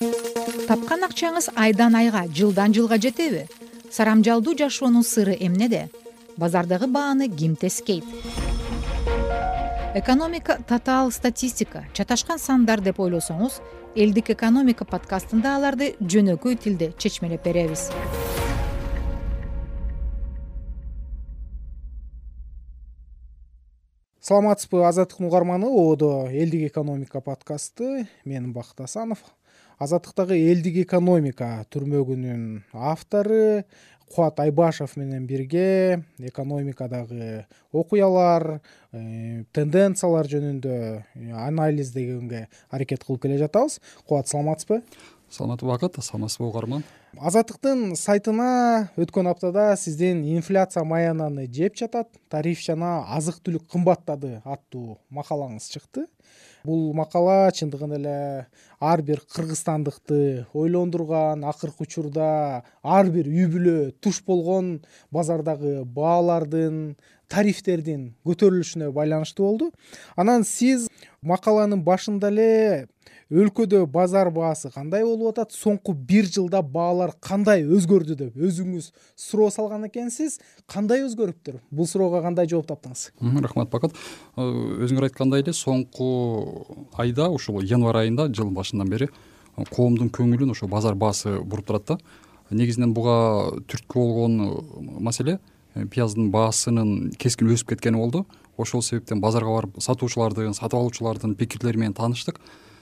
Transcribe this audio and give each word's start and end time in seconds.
тапкан 0.00 1.02
акчаңыз 1.04 1.50
айдан 1.60 1.96
айга 1.98 2.22
жылдан 2.32 2.72
жылга 2.72 2.96
жетеби. 2.96 3.42
Сарамжалдуу 3.92 4.54
жашоонун 4.56 5.02
сыры 5.04 5.34
эмнеде? 5.36 5.90
Базардагы 6.38 6.86
бааны 6.86 7.28
ким 7.28 7.54
тескейт 7.54 8.04
экономика 9.94 10.58
татаал 10.66 11.10
статистика. 11.10 11.84
Чаташкан 11.92 12.38
сандар 12.38 12.80
деп 12.80 13.00
ойлосоңуз 13.00 13.58
элдик 13.94 14.30
экономика 14.30 14.86
подкастында 14.86 15.56
аларды 15.56 15.90
жөнөкөй 16.00 16.56
тилде 16.56 16.92
чечмелеп 16.96 17.44
беребиз. 17.44 17.90
Саламатсызбы 24.20 24.86
азаттыктын 24.86 25.26
угарманы 25.26 25.66
ободо 25.66 26.30
элдик 26.30 26.70
экономика 26.70 27.20
подкасты. 27.20 28.06
Мен 28.24 28.52
бакыт 28.54 28.80
асанов 28.80 29.18
азаттыктагы 29.80 30.36
элдик 30.36 30.76
экономика 30.84 31.64
түрмөгүнүн 31.72 32.42
автору 32.76 33.64
кубат 34.10 34.40
айбашев 34.44 34.96
менен 35.00 35.24
бирге 35.26 36.04
экономикадагы 36.18 37.46
окуялар 37.72 38.60
э, 38.92 39.44
тенденциялар 39.56 40.28
жөнүндө 40.28 40.76
э, 40.76 41.32
анализдегенге 41.46 42.48
аракет 42.68 43.06
кылып 43.06 43.22
келе 43.24 43.38
жатабыз. 43.40 43.78
Кубат 44.04 44.28
саламатсызбы? 44.28 44.82
Саламатсызбы 45.30 45.72
бакыт 45.72 46.02
саламатсызбы 46.02 46.50
угарман 46.50 46.84
азаттыктын 47.18 47.96
сайтына 47.98 48.90
өткөн 49.00 49.30
аптада 49.32 49.74
сиздин 49.76 50.22
инфляция 50.36 50.84
маянаны 50.86 51.46
жеп 51.50 51.76
жатат 51.78 52.08
тариф 52.30 52.62
жана 52.62 53.00
азык 53.16 53.40
түлүк 53.42 53.66
кымбаттады 53.72 54.38
аттуу 54.44 54.98
макалаңыз 55.10 55.66
чыкты 55.72 56.06
бул 56.64 56.90
макала 56.96 57.50
чындыгында 57.56 57.98
эле 58.00 58.16
ар 58.80 59.02
бир 59.02 59.22
кыргызстандыкты 59.34 60.46
ойлондурган 60.54 61.44
акыркы 61.48 61.86
учурда 61.86 62.64
ар 62.82 63.10
бир 63.14 63.28
үй 63.28 63.46
бүлө 63.52 63.78
туш 64.00 64.22
болгон 64.26 64.80
базардагы 65.12 65.84
баалардын 65.84 66.96
тарифтердин 67.30 68.14
көтөрүлүшүнө 68.26 68.90
байланыштуу 68.94 69.46
болду. 69.46 69.70
Анан 70.16 70.44
сиз 70.44 70.88
макаланын 71.22 71.84
башында 71.86 72.32
эле 72.32 72.86
өлкөдө 73.30 73.84
базар 73.86 74.28
баасы 74.34 74.72
кандай 74.74 75.04
болуп 75.06 75.30
атат? 75.30 75.54
Соңку 75.54 75.94
бир 75.94 76.26
жылда 76.26 76.62
баалар 76.66 77.12
кандай 77.22 77.62
өзгөрдү 77.62 78.16
деп 78.18 78.36
өзүңүз 78.36 78.90
суроо 79.14 79.50
салган 79.54 79.86
экенсиз 79.86 80.40
кандай 80.70 81.04
өзгөрүптүр? 81.06 81.60
Бул 81.70 81.86
суроого 81.86 82.22
кандай 82.24 82.48
жооп 82.50 82.66
таптыңыз? 82.70 83.10
Рахмат 83.44 83.70
бакыт. 83.70 83.94
Э, 84.36 84.46
өзүңөр 84.82 85.06
айткандай 85.06 85.44
эле 85.44 85.54
соңку 85.54 86.08
айда 86.98 87.28
ушул 87.30 87.62
январь 87.62 88.02
айында 88.02 88.26
жылдын 88.34 88.56
башынан 88.56 88.90
бери 88.90 89.06
э, 89.06 89.64
коомдун 89.70 90.10
көңүлүн 90.10 90.50
ошо 90.50 90.66
базар 90.66 90.98
баасы 90.98 91.38
буруп 91.38 91.70
турат 91.70 91.86
да. 91.86 91.98
Негизинен 92.50 92.94
буга 92.94 93.54
түрткү 93.70 93.94
болгон 93.94 94.40
э, 94.42 95.00
маселе 95.06 95.38
пияздын 95.74 96.32
баасынын 96.34 97.12
кескин 97.14 97.52
өсүп 97.54 97.76
кеткени 97.76 98.00
болду. 98.00 98.24
Ошол 98.58 98.82
себептен 98.82 99.22
базарга 99.22 99.54
барып 99.54 99.78
сатуучулардын 99.78 100.56
сатып 100.58 100.80
алуучулардын 100.80 101.36
пикирлери 101.38 101.78
менен 101.78 101.94
тааныштык 101.94 102.40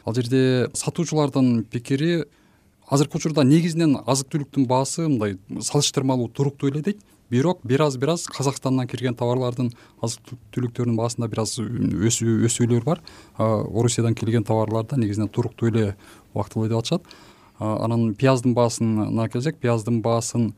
ал 0.09 0.15
жерде 0.17 0.71
сатуучулардын 0.73 1.65
пикири 1.69 2.25
азыркы 2.89 3.19
учурда 3.21 3.45
негизинен 3.45 3.99
азык 4.09 4.31
түлүктүн 4.33 4.65
баасы 4.69 5.05
мындай 5.05 5.37
салыштырмалуу 5.61 6.31
туруктуу 6.33 6.71
эле 6.71 6.81
дейт. 6.81 7.03
Бирок 7.29 7.61
бир 7.63 7.83
аз 7.85 7.99
бир 8.01 8.15
аз 8.15 8.25
казакстандан 8.25 8.89
кирген 8.89 9.15
товарлардын 9.15 9.69
азык 10.01 10.33
түлүктөрүнүн 10.57 10.97
баасында 10.97 11.29
бир 11.29 11.43
аз 11.43 11.59
өсүүлөр 11.61 12.85
бар. 12.87 13.03
Орусиядан 13.37 14.17
келген 14.17 14.49
товарларда 14.49 14.97
негизинен 14.97 15.29
туруктуу 15.29 15.69
эле 15.69 15.97
убактылуу 16.33 16.69
деп 16.69 16.79
атышат. 16.79 17.05
Анан 17.59 18.15
пияздын 18.15 18.55
баасына 18.57 19.29
келсек 19.29 19.61
пияздын 19.61 20.01
баасын 20.01 20.55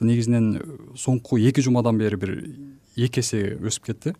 негизинен 0.00 0.60
соңку 0.94 1.40
эки 1.42 1.60
жумадан 1.60 1.98
бери 1.98 2.16
бир 2.16 2.36
эки 2.94 3.18
эсе 3.18 3.58
өсүп 3.58 3.90
кетти. 3.90 4.14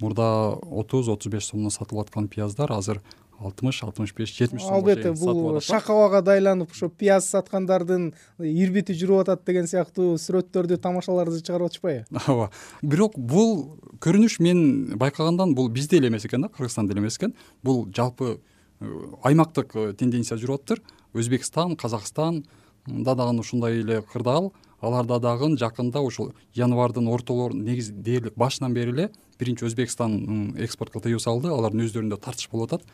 Мурда 0.00 0.54
отуз 0.54 1.08
отуз 1.08 1.32
беш 1.32 1.50
сомдон 1.50 1.74
сатылып 1.74 2.06
аткан 2.06 2.28
пияздар 2.28 2.70
азыр 2.70 3.02
алтымыш 3.40 3.82
алтымыш 3.84 4.14
беш 4.14 4.34
жетимиш 4.36 4.62
сомго 4.62 4.76
албетте 4.76 5.12
бул 5.12 5.60
шак 5.64 5.90
абага 5.90 6.22
да 6.22 6.36
айланып 6.36 6.72
ошо 6.72 6.88
пияз 6.88 7.30
саткандардын 7.32 8.12
ирбити 8.38 8.94
жүрүп 8.94 9.24
атат 9.24 9.46
деген 9.46 9.66
сыяктуу 9.70 10.18
сүрөттөрдү 10.20 10.76
тамашаларды 10.80 11.40
чыгарып 11.40 11.72
атышпайбы 11.72 12.20
ооба 12.26 12.50
бирок 12.82 13.16
бул 13.16 13.78
көрүнүш 14.00 14.38
мен 14.40 14.96
байкагандан 14.98 15.54
бул 15.54 15.68
бизде 15.68 15.98
эле 15.98 16.08
эмес 16.08 16.24
экен 16.24 16.42
да 16.42 16.48
кыргызстанда 16.48 16.94
эле 16.94 17.02
эмес 17.02 17.18
экен. 17.18 17.34
Бул 17.62 17.86
жалпы 17.94 18.40
э, 18.80 18.86
аймактык 19.22 19.76
э, 19.76 19.92
тенденция 19.92 20.38
жүрүп 20.38 20.60
атыптыр. 20.60 20.82
Өзбекстан 21.14 21.76
казакстанда 21.76 22.44
дагы 22.86 23.40
ушундай 23.40 23.80
эле 23.80 24.02
кырдаал 24.02 24.52
аларда 24.80 25.18
дагы 25.20 25.56
жакында 25.58 26.00
ушул 26.00 26.32
январдын 26.54 27.08
ортолор 27.08 27.54
негизи 27.54 27.92
дээрлик 27.92 28.36
башынан 28.36 28.74
бери 28.74 28.92
эле 28.92 29.10
биринчи 29.38 29.64
өзбекстан 29.64 30.56
экспортко 30.58 31.00
тыюу 31.00 31.20
салды. 31.20 31.48
Алардын 31.48 31.86
өздөрүндө 31.86 32.20
тартыш 32.20 32.48
болуп 32.50 32.72
атат 32.72 32.86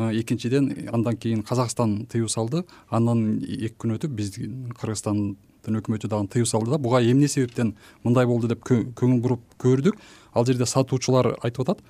экинчиден 0.00 0.88
андан 0.92 1.16
кийин 1.16 1.42
казакстан 1.42 2.06
тыюу 2.06 2.28
салды. 2.28 2.64
Андан 2.88 3.38
эки 3.44 3.74
күн 3.76 3.96
өтүп 3.98 4.14
биздин 4.16 4.72
кыргызстандын 4.80 5.80
өкмөтү 5.80 6.08
дагы 6.08 6.28
тыюу 6.32 6.46
салды 6.48 6.70
да. 6.72 6.78
Буга 6.78 7.02
эмне 7.04 7.28
себептен 7.28 7.74
мындай 8.02 8.26
болду 8.26 8.48
деп 8.48 8.64
көңүл 8.64 9.20
буруп 9.20 9.40
көрдүк. 9.60 9.98
Ал 10.32 10.46
жерде 10.46 10.66
сатуучулар 10.66 11.36
айтып 11.42 11.68
атат. 11.68 11.84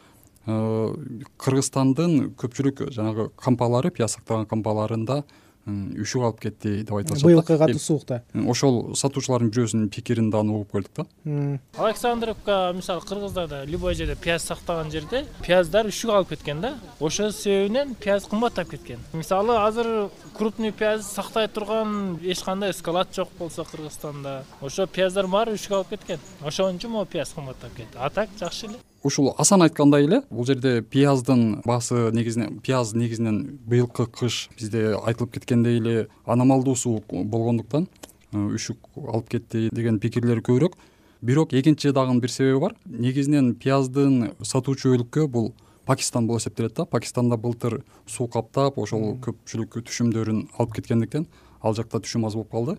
Кыргызстандын 1.39 2.35
көпчүлүк 2.41 2.91
жанагы 2.91 3.31
кампалары 3.37 3.91
пияз 3.95 4.17
сактаган 4.17 4.47
кампаларында 4.51 5.23
үшүк 5.69 6.25
алып 6.25 6.41
кетти 6.41 6.71
деп 6.83 6.95
айтып 6.97 7.15
атышат 7.15 7.27
быйылкы 7.27 7.57
катуу 7.61 7.81
суукта 7.83 8.23
ошол 8.49 8.95
сатуучулардын 8.97 9.51
бирөөсүнүн 9.53 9.91
пикирин 9.93 10.31
дагы 10.33 10.55
угуп 10.55 10.73
көрдүк 10.75 10.97
да. 10.97 11.59
Александровка 11.77 12.73
мисалы 12.75 13.05
кыргыздарда 13.07 13.65
любой 13.69 13.95
жерде 13.95 14.17
пияз 14.17 14.49
сактаган 14.49 14.91
жерде 14.91 15.27
пияздар 15.45 15.87
үшүк 15.87 16.15
алып 16.15 16.33
кеткен 16.35 16.61
да. 16.65 16.75
Ошол 16.99 17.33
себебинен 17.33 17.95
пияз 17.95 18.27
кымбаттап 18.27 18.71
кеткен. 18.71 18.99
Мисалы 19.13 19.59
азыр 19.61 20.11
крупный 20.37 20.73
пияз 20.73 21.07
сактай 21.07 21.49
турган 21.49 22.19
эч 22.23 22.43
кандай 22.43 22.73
склад 22.73 23.15
жок 23.15 23.29
болсо 23.39 23.65
кыргызстанда 23.65 24.45
ошо 24.61 24.87
пияздардын 24.87 25.31
баары 25.31 25.59
үшүк 25.59 25.77
алып 25.77 25.97
кеткен. 25.97 26.19
Ошон 26.41 26.77
үчүн 26.77 26.97
могу 26.97 27.07
пияз 27.07 27.35
кымбаттап 27.37 27.77
кетти. 27.77 27.99
А 27.99 28.11
так 28.11 28.31
жакшы 28.39 28.67
эле 28.67 28.81
ушул 29.03 29.35
асан 29.39 29.63
айткандай 29.65 30.05
эле 30.05 30.21
бул 30.31 30.45
жерде 30.47 30.83
пияздын 30.83 31.63
баасы 31.65 32.11
негизинен 32.13 32.59
пияз 32.61 32.93
негизинен 32.95 33.59
быйылкы 33.67 34.07
кыш 34.07 34.49
бизде 34.59 34.95
айтылып 34.99 35.33
кеткендей 35.39 35.79
эле 35.81 36.09
аномалдуу 36.27 36.77
суук 36.77 37.09
болгондуктан 37.09 37.89
э, 38.33 38.37
үшүк 38.37 38.91
алып 38.97 39.31
кетти 39.31 39.69
деген 39.73 39.99
пикирлер 40.01 40.43
көбүрөөк. 40.45 40.77
Бирок 41.23 41.53
экинчи 41.53 41.93
дагы 41.93 42.19
бир 42.21 42.31
себеби 42.31 42.61
бар. 42.61 42.77
Негизинен 42.87 43.55
пияздын 43.55 44.35
сатуучу 44.43 44.95
өлкө 44.97 45.27
бул 45.29 45.53
пакистан 45.87 46.27
болуп 46.27 46.41
эсептелет 46.41 46.75
да. 46.77 46.85
Пакистанда 46.85 47.37
былтыр 47.37 47.83
суу 48.07 48.29
каптап 48.29 48.79
ошол 48.79 49.17
көпчүлүк 49.25 49.81
түшүмдөрүн 49.81 50.47
алып 50.59 50.77
кеткендиктен 50.77 51.27
ал 51.63 51.75
жакта 51.77 52.01
түшүм 52.01 52.27
аз 52.27 52.37
болуп 52.37 52.53
калды 52.53 52.79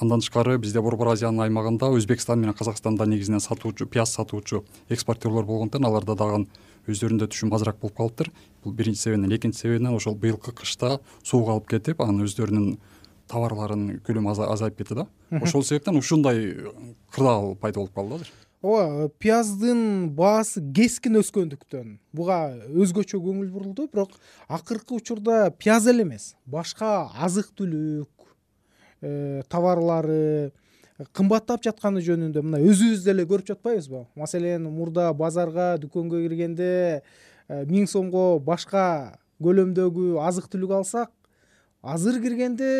андан 0.00 0.20
тышкары 0.20 0.58
бизде 0.58 0.80
борбор 0.80 1.12
азиянын 1.12 1.46
аймагында 1.46 1.90
өзбекстан 1.96 2.40
менен 2.40 2.54
казакстанда 2.54 3.06
негизинен 3.06 3.40
сатуучу 3.40 3.86
пияз 3.86 4.14
сатуучу 4.14 4.64
экспортерлор 4.88 5.44
болгондуктан 5.44 5.84
аларда 5.88 6.14
дагы 6.14 6.44
өздөрүндө 6.88 7.28
түшүм 7.30 7.54
азыраак 7.54 7.80
болуп 7.80 7.96
калыптыр. 7.96 8.30
Бул 8.64 8.72
биринчи 8.72 9.00
себебинен. 9.00 9.32
Экинчи 9.36 9.58
себебинен 9.58 9.94
ошол 9.94 10.14
быйылкы 10.14 10.52
кышта 10.56 11.00
суук 11.22 11.48
алып 11.48 11.68
кетип 11.70 12.00
анан 12.00 12.24
өздөрүнүн 12.24 12.78
товарларынын 13.30 14.00
көлөмү 14.06 14.32
азайып 14.32 14.80
кетти 14.80 14.96
да. 15.02 15.06
Ошол 15.30 15.64
себептен 15.64 15.98
ушундай 16.00 16.54
кырдаал 17.12 17.54
пайда 17.56 17.80
болуп 17.80 17.94
калды 17.94 18.20
азыр. 18.20 18.32
Ооба 18.60 19.08
пияздын 19.18 20.10
баасы 20.12 20.60
кескин 20.76 21.16
өскөндүктөн. 21.22 21.94
Буга 22.12 22.40
өзгөчө 22.68 23.20
көңүл 23.22 23.48
бурулду 23.48 23.86
бирок 23.88 24.18
акыркы 24.48 24.98
учурда 24.98 25.46
пияз 25.56 25.86
эле 25.88 26.04
эмес 26.04 26.34
башка 26.44 27.08
азык 27.16 27.54
түлүк 27.56 28.10
товарлары 29.00 30.52
кымбаттап 31.16 31.62
жатканы 31.64 32.02
жөнүндө 32.04 32.42
мына 32.44 32.60
өзүбүз 32.60 33.04
деле 33.06 33.24
көрүп 33.28 33.48
жатпайбызбы 33.54 34.04
маселен 34.18 34.66
мурда 34.68 35.08
базарга 35.16 35.72
дүкөнгө 35.80 36.20
киргенде 36.26 36.68
э, 37.00 37.62
миң 37.70 37.88
сомго 37.88 38.38
башка 38.44 39.16
көлөмдөгү 39.40 40.18
азык 40.20 40.50
түлүк 40.52 40.76
алсак 40.80 41.12
азыр 41.80 42.20
киргенде 42.20 42.70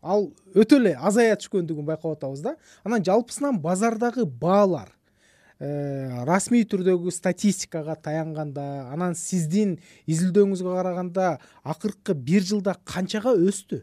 ал 0.00 0.30
өтө 0.56 0.80
эле 0.80 0.96
азая 0.96 1.36
түшкөндүгүн 1.40 1.88
байкап 1.88 2.16
атабыз 2.16 2.42
да. 2.44 2.56
Анан 2.84 3.04
жалпысынан 3.04 3.60
базардагы 3.60 4.24
баалар 4.24 4.88
э, 5.60 6.24
расмий 6.24 6.64
түрдөгү 6.64 7.12
статистикага 7.12 7.96
таянганда 7.96 8.88
анан 8.92 9.16
сиздин 9.18 9.78
изилдөөңүзгө 10.06 10.78
караганда 10.80 11.38
акыркы 11.62 12.16
бир 12.16 12.44
жылда 12.44 12.78
канчага 12.88 13.36
өстү 13.36 13.82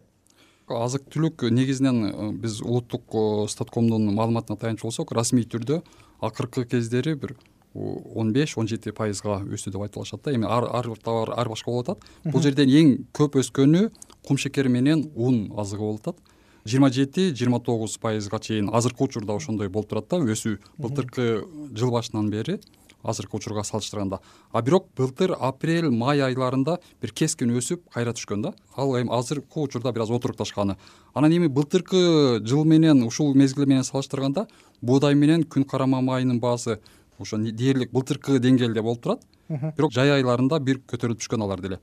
азык 0.80 1.08
түлүк 1.12 1.48
негизинен 1.52 2.04
э, 2.06 2.32
биз 2.34 2.62
улуттук 2.62 3.04
э, 3.14 3.48
статкомдун 3.52 4.14
маалыматына 4.16 4.58
таянчу 4.58 4.88
болсок 4.88 5.12
расмий 5.12 5.44
түрдө 5.44 5.82
акыркы 6.22 6.66
кездери 6.66 7.16
бир 7.16 7.36
он 7.74 8.34
беш 8.34 8.58
он 8.58 8.68
жети 8.68 8.92
пайызга 8.92 9.40
өстү 9.48 9.72
деп 9.72 9.82
айтып 9.82 10.02
алышат 10.02 10.24
да. 10.26 10.34
Эми 10.36 10.46
ар 10.46 10.68
бир 10.88 11.00
товар 11.00 11.34
ар 11.38 11.50
башка 11.50 11.72
болуп 11.72 11.90
атат. 11.90 12.04
Бул 12.26 12.42
жерден 12.42 12.70
эң 12.70 12.92
көп 13.16 13.40
өскөнү 13.40 13.90
кумшекер 14.28 14.68
менен 14.68 15.10
ун 15.16 15.52
азыгы 15.58 15.80
болуп 15.80 16.02
атат. 16.02 16.20
Жыйырма 16.66 16.92
жети 16.92 17.32
жыйырма 17.32 17.62
тогуз 17.64 17.98
пайызга 17.98 18.40
чейин 18.40 18.70
азыркы 18.70 19.04
учурда 19.04 19.36
ошондой 19.36 19.70
болуп 19.70 19.90
турат 19.90 20.10
да. 20.10 20.20
Өсүү. 20.20 20.60
Былтыркы 20.78 21.46
жыл 21.74 21.92
башынан 21.92 22.30
бери 22.30 22.60
азыркы 23.04 23.38
учурга 23.38 23.64
салыштырганда. 23.64 24.20
А 24.52 24.62
бирок 24.62 24.88
былтыр 24.98 25.36
апрель 25.40 25.90
май 25.90 26.22
айларында 26.22 26.80
бир 27.02 27.12
кескин 27.12 27.52
өсүп 27.58 27.90
кайра 27.94 28.14
түшкөн 28.14 28.42
да. 28.42 28.54
Ал 28.76 28.96
эми 29.00 29.10
азыркы 29.12 29.60
учурда 29.60 29.92
бир 29.92 30.04
аз 30.04 30.10
отурукташканы 30.10 30.78
анан 31.14 31.32
эми 31.32 31.48
былтыркы 31.48 32.42
жыл 32.46 32.64
менен 32.66 33.04
ушул 33.04 33.34
мезгил 33.34 33.66
менен 33.66 33.84
салыштырганда 33.84 34.48
буудай 34.82 35.16
менен 35.16 35.44
күн 35.44 35.66
карама 35.66 36.02
майынын 36.02 36.40
баасы 36.40 36.80
ошо 37.20 37.38
дээрлик 37.38 37.92
былтыркы 37.92 38.40
деңгээлде 38.40 38.82
болуп 38.82 39.02
турат. 39.04 39.22
Бирок 39.50 39.92
жай 39.92 40.10
айларында 40.12 40.60
бир 40.60 40.80
көтөрүлүп 40.88 41.20
түшкөн 41.20 41.44
алар 41.44 41.62
деле. 41.62 41.80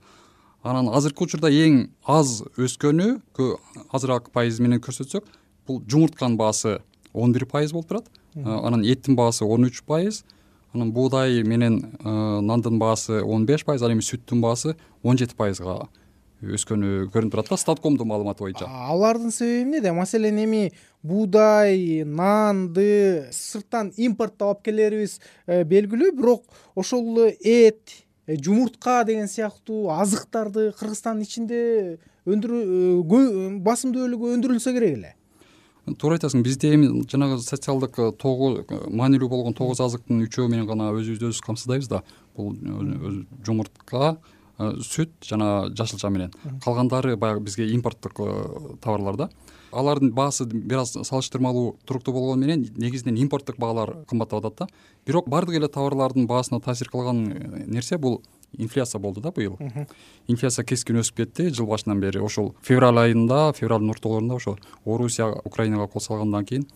Анан 0.63 0.89
азыркы 0.89 1.23
учурда 1.23 1.47
эң 1.47 1.89
аз 2.03 2.41
өскөнү 2.57 3.21
азыраак 3.93 4.31
пайыз 4.35 4.59
менен 4.59 4.81
көрсөтсөк 4.83 5.23
бул 5.67 5.83
жумуртканын 5.87 6.35
баасы 6.37 6.79
он 7.13 7.31
бир 7.31 7.45
пайыз 7.45 7.71
болуп 7.71 7.87
турат. 7.87 8.09
Анан 8.35 8.83
эттин 8.83 9.15
баасы 9.15 9.45
он 9.45 9.63
үч 9.69 9.83
пайыз 9.87 10.23
анан 10.73 10.91
буудай 10.93 11.43
менен 11.43 11.81
нандын 12.03 12.79
баасы 12.79 13.23
он 13.23 13.45
беш 13.45 13.65
пайыз 13.65 13.83
ал 13.83 13.93
эми 13.93 14.05
сүттүн 14.05 14.41
баасы 14.41 14.75
он 15.03 15.17
жети 15.17 15.35
пайызга 15.35 15.87
өскөнү 16.39 17.09
көрүнүп 17.11 17.33
турат 17.33 17.49
да 17.51 17.57
статкомдун 17.59 18.07
маалыматы 18.07 18.45
боюнча. 18.45 18.67
Алардын 18.67 19.31
себеби 19.31 19.65
эмнеде 19.65 19.91
маселен 19.91 20.37
эми 20.39 20.71
буудай 21.03 22.05
нанды 22.05 23.27
сырттан 23.35 23.91
импорттоп 23.97 24.47
алып 24.47 24.63
келерибиз 24.63 25.19
э, 25.47 25.63
белгилүү 25.67 26.13
бирок 26.15 26.45
ошол 26.75 27.11
эле 27.25 27.35
эт 27.43 27.95
э, 28.25 28.37
жумуртка 28.39 29.03
деген 29.07 29.27
сыяктуу 29.27 29.89
азыктарды 29.91 30.71
кыргызстандын 30.79 31.27
ичинде 31.27 31.61
өндүрүү 32.25 32.63
э, 32.63 33.49
басымдуу 33.59 34.07
бөлүгү 34.07 34.35
өндүрүлсө 34.37 34.75
керек 34.77 34.95
эле 34.95 35.15
туура 35.97 36.17
айтасың 36.17 36.43
бизде 36.43 36.73
эми 36.75 36.89
жанагы 37.09 37.39
социалдык 37.41 37.99
э, 37.99 38.11
тогуз 38.19 38.59
э, 38.61 38.79
маанилүү 38.89 39.29
болгон 39.29 39.55
тогуз 39.57 39.79
азыктын 39.83 40.23
үчөө 40.25 40.49
менен 40.51 40.67
гана 40.69 40.91
өзүбүздү 40.93 41.29
өзүбүз 41.29 41.45
камсыздайбыз 41.45 41.89
да. 41.89 42.03
Бул 42.37 42.53
э, 42.53 43.23
жумуртка 43.45 44.17
сүт 44.59 45.13
жана 45.23 45.69
жашылча 45.71 46.09
менен 46.11 46.33
калгандары 46.63 47.15
баягы 47.15 47.45
бизге 47.45 47.69
импорттук 47.73 48.19
товарлар 48.83 49.15
да. 49.17 49.29
Алардын 49.71 50.11
баасы 50.11 50.45
бир 50.45 50.81
аз 50.81 50.97
салыштырмалуу 50.97 51.77
туруктуу 51.85 52.13
болгону 52.13 52.45
менен 52.45 52.67
негизинен 52.75 53.21
импорттук 53.23 53.57
баалар 53.57 54.03
кымбаттап 54.09 54.43
атат 54.43 54.57
да. 54.59 54.67
Бирок 55.05 55.29
баардык 55.29 55.55
эле 55.55 55.67
товарлардын 55.67 56.27
баасына 56.27 56.59
таасир 56.59 56.89
кылган 56.89 57.23
нерсе 57.67 57.97
бул 57.97 58.21
инфляция 58.57 58.99
болду 58.99 59.21
да 59.21 59.31
быйыл. 59.31 59.57
Инфляция 60.27 60.65
кескин 60.65 60.99
өсүп 60.99 61.23
кетти. 61.23 61.49
Жыл 61.49 61.67
башынан 61.67 61.99
бери 61.99 62.19
ошол 62.19 62.55
февраль 62.61 62.97
айында 62.97 63.53
февралдын 63.53 63.89
ортолорунда 63.91 64.35
ошо 64.35 64.57
орусия 64.85 65.27
украинага 65.45 65.87
кол 65.87 66.01
салгандан 66.01 66.45
кийин 66.45 66.67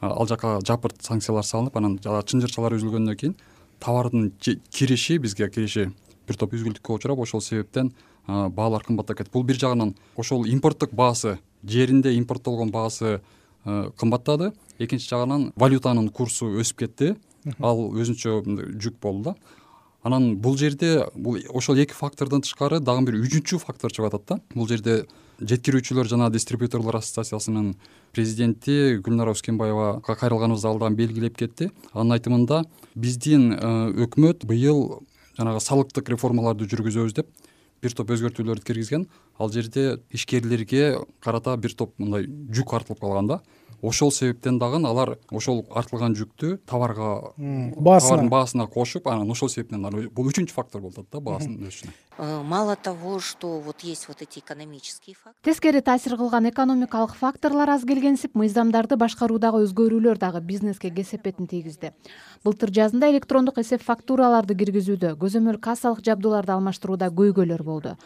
ал 0.00 0.26
жака 0.26 0.58
жапырт 0.66 1.02
санкциялар 1.02 1.44
салынып 1.44 1.76
анан 1.76 1.98
жанагы 2.02 2.26
чынжырчалар 2.26 2.74
үзүлгөндөн 2.74 3.16
кийин 3.16 3.36
товардын 3.80 4.32
кириши 4.70 5.18
бизге 5.18 5.48
кириши 5.48 5.92
бир 6.26 6.36
топ 6.36 6.52
үзгүлтүккө 6.54 6.96
учурап 6.98 7.18
ошол 7.22 7.40
себептен 7.40 7.92
баалар 8.26 8.84
кымбаттап 8.84 9.18
кетти. 9.18 9.30
Бул 9.32 9.44
бир 9.44 9.56
жагынан 9.58 9.94
ошол 10.16 10.46
импорттук 10.46 10.92
баасы 10.92 11.38
жеринде 11.66 12.14
импорттолгон 12.18 12.70
баасы 12.70 13.20
кымбаттады. 13.64 14.52
Экинчи 14.78 15.08
жагынан 15.08 15.52
валютанын 15.56 16.08
курсу 16.10 16.50
өсүп 16.58 16.84
кетти. 16.84 17.14
Ал 17.58 17.88
өзүнчө 17.90 18.42
жүк 18.78 19.00
болду 19.02 19.30
да 19.30 19.36
анан 20.02 20.36
бул 20.42 20.56
жерде 20.58 21.06
бул 21.14 21.38
ошол 21.54 21.78
эки 21.82 21.94
фактордон 21.94 22.42
тышкары 22.42 22.80
дагы 22.80 23.06
бир 23.06 23.18
үчүнчү 23.22 23.58
фактор 23.62 23.92
чыгып 23.92 24.10
атат 24.10 24.26
да. 24.28 24.40
Бул 24.54 24.68
жерде 24.68 25.04
жеткирүүчүлөр 25.40 26.10
жана 26.10 26.30
дистрибьюторлор 26.30 26.98
ассоциациясынын 26.98 27.74
президенти 28.14 28.98
гүлнара 29.02 29.34
өскенбаевага 29.36 30.16
кайрылганыбызда 30.18 30.68
ал 30.68 30.82
дагы 30.82 30.98
белгилеп 30.98 31.38
кетти. 31.38 31.70
Анын 31.92 32.18
айтымында 32.18 32.64
биздин 32.94 33.52
э, 33.54 34.04
өкмөт 34.06 34.46
быйыл 34.46 35.02
жанагы 35.38 35.62
салыктык 35.64 36.10
реформаларды 36.12 36.68
жүргүзөбүз 36.70 37.16
деп 37.16 37.30
бир 37.82 37.94
топ 37.98 38.12
өзгөртүүлөрдү 38.14 38.66
киргизген 38.66 39.08
ал 39.38 39.50
жерде 39.52 39.98
ишкерлерге 40.10 40.98
карата 41.20 41.56
бир 41.56 41.74
топ 41.74 41.98
мындай 41.98 42.26
жүк 42.26 42.74
артылып 42.76 43.00
калган 43.00 43.26
да. 43.26 43.40
Ошол 43.82 44.12
себептен 44.12 44.60
дагы 44.62 44.78
алар 44.86 45.16
ошол 45.30 45.64
артылган 45.74 46.14
жүктү 46.14 46.58
товарга 46.70 47.34
товардын 47.36 48.28
баасына 48.30 48.68
кошуп 48.70 49.08
анан 49.08 49.30
ошол 49.30 49.48
себептен 49.50 49.82
бул 50.14 50.30
үчүнчү 50.30 50.54
фактор 50.54 50.80
болуп 50.80 51.00
атат 51.00 51.10
да 51.10 51.20
баасынын 51.20 51.66
өсүшүнө. 51.66 51.92
Э, 52.18 52.42
мало 52.42 52.76
того 52.76 53.20
что 53.20 53.58
вот 53.58 53.80
есть 53.80 54.06
вот 54.06 54.20
эти 54.20 54.38
экономические 54.40 55.16
факторы. 55.16 55.42
Тескери 55.42 55.80
таасир 55.80 56.16
кылган 56.16 56.48
экономикалык 56.48 57.14
факторлор 57.14 57.70
аз 57.70 57.82
келгенсип 57.82 58.34
мыйзамдарды 58.34 58.96
башкаруудагы 58.96 59.64
өзгөрүүлөр 59.64 60.18
дагы 60.18 60.40
бизнеске 60.40 60.90
кесепетин 60.90 61.46
тийгизди. 61.46 61.92
Былтыр 62.44 62.70
жазында 62.70 63.08
электрондук 63.10 63.58
эсеп 63.58 63.82
фактураларды 63.82 64.54
киргизүүдө 64.54 65.16
көзөмөл 65.16 65.58
кассалык 65.58 66.04
жабдууларды 66.04 66.52
алмаштырууда 66.52 67.08
көйгөйлөр 67.08 67.62
болду. 67.62 67.96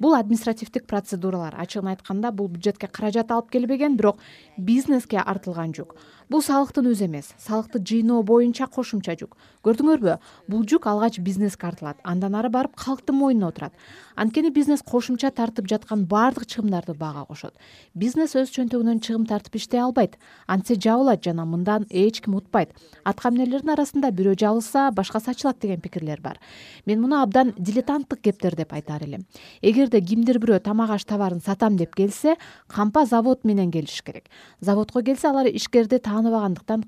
Бул 0.00 0.14
административдик 0.14 0.71
процедуралар. 0.80 1.54
Ачыгын 1.58 1.88
айтканда 1.92 2.32
бул 2.32 2.48
бюджетке 2.48 2.88
каражат 2.88 3.30
алып 3.30 3.50
келбеген 3.50 3.96
бирок 3.96 4.18
бизнеске 4.56 5.18
артылган 5.18 5.72
жүк 5.72 5.96
бул 6.32 6.40
салыктын 6.40 6.88
өзү 6.88 7.06
эмес. 7.10 7.34
Салыкты 7.36 7.80
жыйноо 7.84 8.22
боюнча 8.24 8.66
кошумча 8.66 9.12
жүк. 9.20 9.36
Көрдүңөрбү? 9.62 10.16
Бул 10.48 10.64
жүк 10.66 10.86
алгач 10.88 11.18
бизнеске 11.20 11.68
артылат 11.68 12.00
андан 12.08 12.34
ары 12.34 12.48
барып 12.50 12.72
калктын 12.74 13.14
мойнуна 13.14 13.50
отурат. 13.52 13.74
Анткени 14.16 14.50
бизнес 14.50 14.82
кошумча 14.82 15.30
тартып 15.30 15.68
жаткан 15.68 16.06
баардык 16.08 16.46
чыгымдарды 16.48 16.94
баага 16.98 17.26
кошот. 17.28 17.54
Бизнес 17.94 18.34
өз 18.34 18.50
чөнтөгүнөн 18.56 19.02
чыгым 19.04 19.26
тартып 19.28 19.60
иштей 19.60 19.80
албайт. 19.80 20.16
Антсе 20.46 20.74
жабылат 20.74 21.22
жана 21.24 21.44
мындан 21.44 21.86
эч 21.90 22.20
ким 22.24 22.34
утпайт. 22.34 22.72
Атка 23.04 23.30
минерлердин 23.30 23.74
арасында 23.76 24.10
бирөө 24.10 24.34
жабылса 24.40 24.90
башкасы 24.90 25.30
ачылат 25.30 25.60
деген 25.60 25.80
пикирлер 25.80 26.20
бар. 26.20 26.40
Мен 26.86 27.00
муну 27.00 27.22
абдан 27.22 27.54
дилетанттык 27.58 28.20
кептер 28.20 28.56
деп 28.56 28.72
айтаар 28.72 29.04
элем. 29.04 29.26
Эгерде 29.62 30.00
кимдир 30.00 30.40
бирөө 30.42 30.60
тамак 30.60 30.90
аш 30.90 31.04
товарын 31.04 31.40
сатам 31.40 31.76
деп 31.76 31.94
келсе 31.94 32.36
кампа 32.66 33.06
завод 33.06 33.44
менен 33.44 33.70
келиш 33.70 34.02
керек. 34.02 34.24
Заводко 34.60 35.02
келсе 35.02 35.28
алар 35.28 35.46
ишкерди 35.46 35.98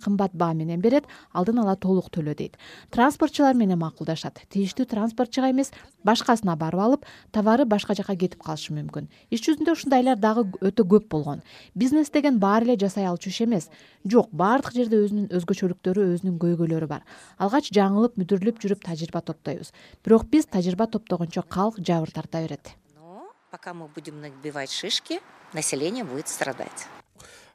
кымбат 0.04 0.32
баа 0.34 0.54
менен 0.54 0.80
берет 0.80 1.04
алдын 1.32 1.58
ала 1.58 1.76
толук 1.76 2.10
төлө 2.10 2.34
дейт 2.36 2.56
транспортчулар 2.90 3.54
менен 3.54 3.78
макулдашат. 3.78 4.40
Тийиштүү 4.50 4.86
транспортчуга 4.86 5.50
эмес 5.50 5.72
башкасына 6.04 6.56
барып 6.56 6.80
алып 6.80 7.06
товары 7.32 7.64
башка 7.64 7.94
жака 7.94 8.16
кетип 8.16 8.42
калышы 8.42 8.74
мүмкүн. 8.76 9.08
Иш 9.30 9.42
жүзүндө 9.46 9.74
ушундайлар 9.74 10.18
дагы 10.20 10.46
өтө 10.60 10.86
көп 10.88 11.08
болгон. 11.08 11.42
Бизнес 11.74 12.10
деген 12.10 12.38
баары 12.38 12.68
эле 12.68 12.78
жасай 12.78 13.06
алчу 13.06 13.30
иш 13.30 13.40
эмес. 13.40 13.70
Жок 14.04 14.30
баардык 14.32 14.74
жерде 14.76 15.00
өзүнүн 15.04 15.30
өзгөчөлүктөрү 15.38 16.06
өзүнүн 16.14 16.38
көйгөйлөрү 16.42 16.88
бар. 16.88 17.04
Алгач 17.38 17.70
жаңылып 17.74 18.18
мүдүрүлүп 18.20 18.60
жүрүп 18.62 18.84
тажрыйба 18.84 19.24
топтойбуз. 19.24 19.72
Бирок 20.04 20.28
биз 20.30 20.46
тажрыйба 20.46 20.86
топтогончо 20.92 21.42
калк 21.48 21.80
жабыр 21.80 22.12
тарта 22.12 22.42
берет. 22.44 22.76
Но 22.96 23.32
пока 23.50 23.74
мы 23.74 23.88
будем 23.88 24.20
набивать 24.20 24.70
шишки 24.70 25.20
население 25.52 26.04
будет 26.04 26.28
страдать 26.28 26.88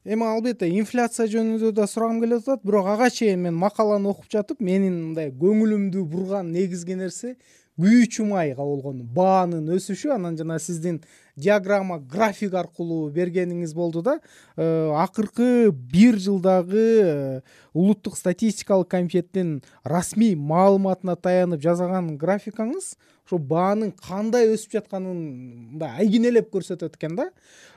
эми 0.05 0.23
албетте 0.23 0.69
инфляция 0.71 1.27
жөнүндө 1.27 1.71
да 1.75 1.87
сурагым 1.87 2.21
келип 2.23 2.43
атат 2.43 2.63
бирок 2.63 2.87
ага 2.87 3.09
чейин 3.11 3.41
мен 3.43 3.57
макаланы 3.59 4.09
окуп 4.13 4.29
жатып 4.31 4.61
менин 4.63 4.95
мындай 5.09 5.31
көңүлүмдү 5.41 6.05
бурган 6.07 6.53
негизги 6.55 6.95
нерсе 6.95 7.35
күйүүчү 7.79 8.25
майга 8.27 8.63
болгон 8.65 9.03
баанын 9.15 9.69
өсүшү 9.77 10.11
анан 10.15 10.35
жана 10.37 10.59
сиздин 10.59 10.99
диаграмма 11.39 11.99
график 11.99 12.53
аркылуу 12.59 13.09
бергениңиз 13.15 13.73
болду 13.73 14.01
да 14.03 14.17
э, 14.57 14.65
акыркы 14.99 15.71
бир 15.71 16.19
жылдагы 16.19 16.83
э, 17.03 17.41
улуттук 17.73 18.17
статистикалык 18.17 18.89
комитеттин 18.91 19.61
расмий 19.83 20.35
маалыматына 20.35 21.15
таянып 21.15 21.63
жасаган 21.63 22.17
графикаңыз 22.19 22.97
ошо 23.29 23.39
баанын 23.39 23.93
кандай 23.95 24.49
өсүп 24.51 24.75
жатканын 24.79 25.23
мындай 25.71 26.03
айгинелеп 26.03 26.49
көрсөтөт 26.51 26.97
экен 26.97 27.15
да. 27.15 27.29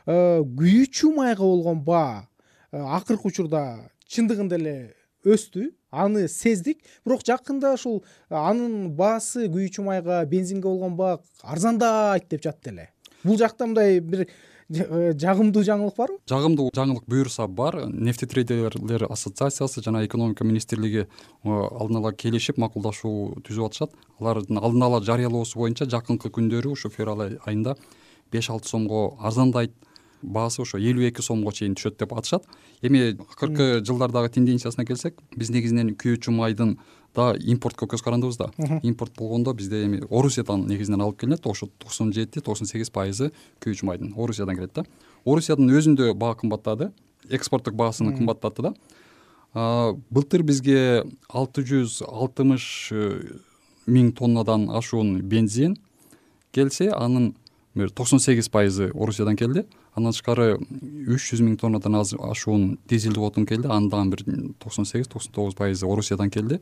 Э, 0.06 0.42
күйүүчү 0.42 1.14
майга 1.14 1.44
болгон 1.44 1.84
баа 1.84 2.26
э, 2.72 2.78
акыркы 2.80 3.28
учурда 3.28 3.62
чындыгында 4.08 4.58
эле 4.58 4.74
өстү 5.24 5.70
аны 5.90 6.28
сездик. 6.28 6.80
Бирок 7.06 7.24
жакында 7.26 7.74
ушул 7.76 8.02
э, 8.02 8.36
анын 8.36 8.92
баасы 8.96 9.48
күйүүчү 9.48 9.84
майга 9.86 10.22
бензинге 10.26 10.68
болгон 10.68 10.96
баа 10.96 11.20
арзандайт 11.42 12.30
деп 12.30 12.42
жатты 12.42 12.74
эле. 12.74 12.88
Бул 13.22 13.38
жакта 13.38 13.66
мындай 13.66 14.00
бир 14.00 14.26
Э, 14.72 15.12
жагымдуу 15.18 15.62
жаңылык 15.66 15.96
барбы 15.98 16.16
жагымдуу 16.30 16.70
жаңылык 16.72 17.04
буюрса 17.10 17.46
бар. 17.46 17.76
Нефтетрейдерлер 17.92 19.04
ассоциациясы 19.10 19.82
жана 19.84 20.04
экономика 20.06 20.44
министрлиги 20.44 21.04
э, 21.04 21.08
алдын 21.44 21.98
ала 22.00 22.12
келишип 22.12 22.56
макулдашуу 22.62 23.42
түзүп 23.44 23.68
атышат. 23.68 23.92
Алардын 24.20 24.62
алдын 24.62 24.86
ала 24.86 25.02
жарыялоосу 25.04 25.60
боюнча 25.60 25.88
жакынкы 25.92 26.30
күндөрү 26.32 26.72
ушу 26.72 26.88
февраль 26.94 27.36
айында 27.44 27.76
беш 28.32 28.48
алты 28.50 28.70
сомго 28.72 29.18
арзандайт 29.20 29.74
баасы 30.22 30.62
ошо 30.62 30.78
элүү 30.78 31.10
эки 31.10 31.22
сомго 31.22 31.52
чейин 31.52 31.74
түшөт 31.74 31.98
деп 32.00 32.14
атышат. 32.16 32.46
Эми 32.82 33.12
акыркы 33.18 33.82
жылдардагы 33.84 34.32
тенденциясына 34.32 34.86
келсек 34.86 35.20
биз 35.36 35.50
негизинен 35.50 35.94
күйүүчү 35.98 36.34
майдын 36.34 36.78
да 37.14 37.32
импортко 37.36 37.86
көз 37.86 38.02
карандыбыз 38.02 38.38
да. 38.38 38.50
Импорт 38.82 39.16
болгондо 39.18 39.54
бизде 39.54 39.84
эми 39.84 40.02
орусиядан 40.08 40.66
негизинен 40.66 41.02
алып 41.02 41.20
келинет. 41.20 41.46
Ошо 41.46 41.68
токсон 41.78 42.12
жети 42.12 42.40
токсон 42.40 42.66
сегиз 42.66 42.90
пайызы 42.90 43.32
күйүүчү 43.60 43.86
майдын 43.86 44.14
орусиядан 44.16 44.56
келет 44.56 44.74
да. 44.74 44.84
Орусиянын 45.24 45.74
өзүндө 45.76 46.14
баа 46.14 46.34
кымбаттады 46.34 46.92
экспорттук 47.30 47.74
баасынын 47.74 48.16
кымбаттады 48.16 48.70
да. 48.70 48.74
Былтыр 49.52 50.42
бизге 50.42 51.04
алты 51.28 51.60
жүз 51.68 52.00
алтымыш 52.06 52.64
э, 52.96 53.36
миң 53.86 54.14
тоннадан 54.16 54.70
ашуун 54.72 55.18
бензин 55.28 55.76
келсе 56.56 56.88
анын 56.88 57.34
токсон 57.94 58.18
сегиз 58.18 58.48
пайызы 58.48 58.90
орусиядан 58.94 59.36
келди 59.36 59.66
андан 59.96 60.12
тышкары 60.12 60.56
үч 60.56 61.30
жүз 61.30 61.42
миң 61.44 61.56
тоннадан 61.60 61.98
ашуун 62.00 62.78
дизелдик 62.88 63.22
отун 63.22 63.46
келди. 63.46 63.68
Анын 63.68 63.90
дагы 63.90 64.16
бир 64.16 64.52
токсон 64.58 64.84
сегиз 64.84 65.08
токсон 65.08 65.32
тогуз 65.32 65.54
пайызы 65.54 65.86
орусиядан 65.86 66.30
келди. 66.30 66.60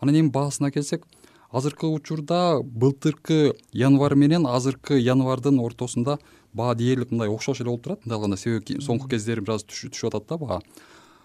Анан 0.00 0.18
эми 0.18 0.30
баасына 0.30 0.70
келсек 0.70 1.06
азыркы 1.50 1.86
учурда 1.86 2.60
былтыркы 2.62 3.54
январь 3.72 4.14
менен 4.14 4.46
азыркы 4.46 4.98
январдын 4.98 5.60
ортосунда 5.60 6.18
баа 6.52 6.74
дээрлик 6.74 7.10
мындай 7.12 7.28
окшош 7.28 7.60
эле 7.60 7.70
болуп 7.70 7.84
турат. 7.84 8.00
Мындай 8.04 8.16
алганда 8.16 8.36
себеби 8.36 8.80
соңку 8.80 9.08
кездери 9.08 9.40
бир 9.40 9.54
аз 9.58 9.64
түшүп 9.64 10.08
атат 10.08 10.28
да 10.28 10.38
баа. 10.38 10.60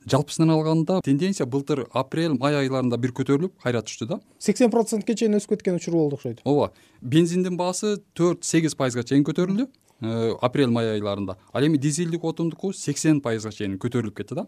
Жалпысынан 0.08 0.54
алганда 0.54 1.02
тенденция 1.04 1.48
былтыр 1.48 1.88
апрель 1.92 2.38
май 2.40 2.56
айларында 2.56 2.96
бир 3.02 3.12
көтөрүлүп 3.12 3.58
кайра 3.64 3.82
түштү 3.82 4.06
да. 4.08 4.20
Сексен 4.40 4.72
процентке 4.72 5.16
чейин 5.16 5.36
өсүп 5.36 5.58
кеткен 5.58 5.76
учур 5.82 5.98
болду 5.98 6.16
окшойт 6.16 6.40
ооба 6.46 6.72
бензиндин 7.02 7.58
баасы 7.60 7.98
төрт 8.16 8.46
сегиз 8.48 8.78
пайызга 8.80 9.04
чейин 9.04 9.26
көтөрүлдү 9.28 9.68
апрель 10.02 10.70
май 10.70 10.94
айларында. 10.96 11.38
Ал 11.54 11.66
эми 11.66 11.78
дизелдик 11.78 12.24
отундуку 12.24 12.74
сексен 12.74 13.22
пайызга 13.22 13.52
чейин 13.52 13.78
көтөрүлүп 13.78 14.18
кетти 14.18 14.36
да. 14.36 14.46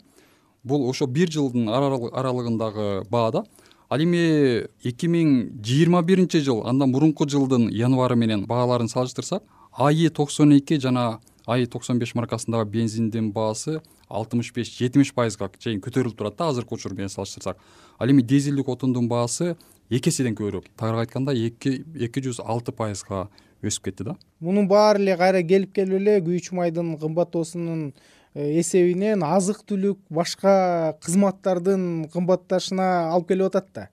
Бул 0.64 0.90
ошо 0.90 1.08
бир 1.08 1.32
жылдын 1.32 1.70
аралыгындагы 1.70 3.06
баа 3.10 3.32
да 3.32 3.44
ал 3.90 4.02
эми 4.04 4.68
эки 4.86 5.08
миң 5.10 5.62
жыйырма 5.66 6.04
биринчи 6.06 6.44
жыл 6.46 6.62
андан 6.70 6.92
мурунку 6.92 7.26
жылдын 7.26 7.70
январы 7.74 8.16
менен 8.16 8.46
бааларын 8.46 8.88
салыштырсак 8.88 9.44
аи 9.72 10.10
токсон 10.10 10.54
эки 10.58 10.78
жана 10.80 11.20
аи 11.48 11.66
токсон 11.66 11.98
беш 12.00 12.14
маркасындагы 12.14 12.70
бензиндин 12.70 13.32
баасы 13.34 13.82
алтымыш 14.10 14.54
беш 14.54 14.70
жетимиш 14.78 15.14
пайызга 15.14 15.50
чейин 15.58 15.82
көтөрүлүп 15.82 16.18
турат 16.18 16.38
да 16.38 16.50
азыркы 16.50 16.76
учур 16.76 16.94
менен 16.94 17.10
салыштырсак. 17.10 17.58
Ал 17.98 18.10
эми 18.10 18.22
дизелдик 18.22 18.70
отундун 18.70 19.08
баасы 19.08 19.56
эки 19.90 20.10
эседен 20.10 20.36
көбүрөөк 20.36 20.70
тагыраак 20.78 21.08
айтканда 21.08 21.34
эки 21.34 21.84
эки 21.98 22.22
жүз 22.22 22.44
алты 22.46 22.72
пайызга 22.72 23.30
өсүп 23.64 23.90
кетти 23.90 24.08
да? 24.08 24.16
Мунун 24.40 24.68
баары 24.70 25.02
эле 25.04 25.18
кайра 25.20 25.44
келип 25.44 25.74
келип 25.76 26.00
эле 26.00 26.20
күйүүчү 26.26 26.56
майдын 26.60 26.96
кымбаттоосунун 27.02 27.90
э, 28.34 28.60
эсебинен 28.62 29.24
азык 29.26 29.64
түлүк 29.68 30.00
башка 30.10 30.98
кызматтардын 31.06 32.10
кымбатташына 32.14 33.10
алып 33.14 33.34
келип 33.34 33.50
атат 33.52 33.74
да. 33.74 33.90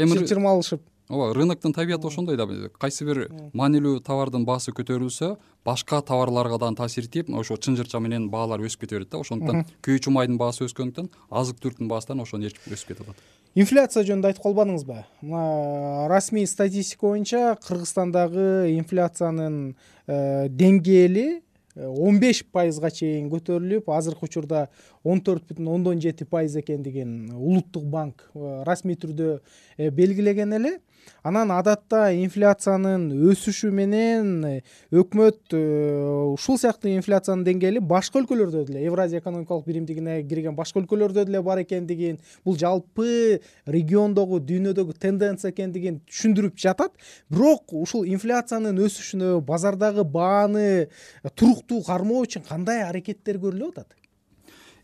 Эми 0.00 0.24
чырмалышып 0.24 0.86
ооба 1.10 1.34
рыноктун 1.34 1.72
табияты 1.72 2.06
ошондой 2.06 2.36
да 2.38 2.46
кайсы 2.78 3.04
бир 3.04 3.26
маанилүү 3.52 3.98
товардын 4.06 4.44
баасы 4.46 4.70
көтөрүлсө 4.70 5.34
башка 5.66 6.00
товарларга 6.06 6.58
дагы 6.62 6.76
таасир 6.78 7.08
тип 7.10 7.30
ошо 7.34 7.56
чынжырча 7.56 7.98
менен 8.00 8.28
баалар 8.30 8.62
өсүп 8.62 8.86
кете 8.86 8.96
берет 8.96 9.10
да. 9.10 9.18
Ошондуктан 9.18 9.66
күйүүчү 9.82 10.14
майдын 10.14 10.38
баасы 10.38 10.68
өскөндүктөн 10.68 11.10
азык 11.30 11.58
түлүктүн 11.58 11.90
баасы 11.90 12.12
дагы 12.12 12.22
ошону 12.22 12.46
ээрчип 12.46 12.70
өсүп 12.70 12.94
кетип 12.94 13.10
атат 13.10 13.24
инфляция 13.54 14.04
жөнүндө 14.06 14.30
айтып 14.30 14.44
калбадыңызбы 14.46 14.98
мына 15.22 16.08
расмий 16.12 16.46
статистика 16.46 17.08
боюнча 17.08 17.56
кыргызстандагы 17.66 18.74
инфляциянын 18.76 19.62
э, 20.06 20.48
деңгээли 20.48 21.28
Э, 21.76 21.86
он 21.86 22.18
беш 22.18 22.42
пайызга 22.52 22.90
чейин 22.90 23.28
көтөрүлүп 23.30 23.90
азыркы 23.94 24.26
учурда 24.26 24.66
он 25.04 25.20
төрт 25.22 25.46
бүтүн 25.48 25.68
ондон 25.70 26.00
жети 26.02 26.26
пайыз 26.26 26.56
экендигин 26.58 27.30
улуттук 27.36 27.84
банк 27.84 28.26
э, 28.34 28.62
расмий 28.66 28.98
түрдө 28.98 29.38
белгилеген 29.78 30.56
эле 30.58 30.78
анан 31.22 31.50
адатта 31.52 32.10
инфляциянын 32.16 33.10
өсүшү 33.32 33.70
менен 33.74 34.62
өкмөт 34.92 35.54
ушул 35.56 36.58
сыяктуу 36.60 36.90
инфляциянын 36.94 37.44
деңгээли 37.46 37.82
башка 37.84 38.20
өлкөлөрдө 38.22 38.64
деле 38.68 38.84
евразия 38.86 39.20
экономикалык 39.20 39.66
биримдигине 39.66 40.20
кирген 40.28 40.56
башка 40.56 40.80
өлкөлөрдө 40.80 41.26
деле 41.28 41.42
бар 41.44 41.62
экендигин 41.64 42.18
бул 42.44 42.58
жалпы 42.60 43.40
региондогу 43.66 44.40
дүйнөдөгү 44.40 44.96
тенденция 45.00 45.52
экендигин 45.52 46.00
түшүндүрүп 46.08 46.58
жатат. 46.60 46.92
Бирок 47.30 47.72
ушул 47.76 48.06
инфляциянын 48.08 48.80
өсүшүнө 48.86 49.40
базардагы 49.46 50.04
бааны 50.04 50.88
туруктуу 51.34 51.82
кармоо 51.86 52.24
үчүн 52.26 52.46
кандай 52.48 52.84
аракеттер 52.86 53.40
көрүлүп 53.42 53.78
атат? 53.78 53.96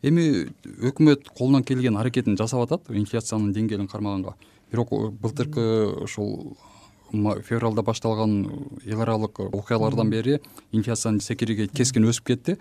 Эми 0.07 0.47
өкмөт 0.85 1.31
колунан 1.35 1.65
келген 1.65 1.97
аракетин 1.97 2.37
жасап 2.39 2.67
атат 2.67 2.91
инфляциянын 2.93 3.55
деңгээлин 3.57 3.89
кармаганга 3.91 4.37
бирок 4.71 4.91
былтыркы 5.21 6.05
ушул 6.05 6.57
февралда 7.13 7.83
башталган 7.83 8.47
эл 8.85 9.01
аралык 9.01 9.39
окуялардан 9.41 10.11
бери 10.11 10.41
инфляциянын 10.73 11.21
секириги 11.21 11.69
кескин 11.69 12.09
өсүп 12.09 12.27
кетти. 12.33 12.59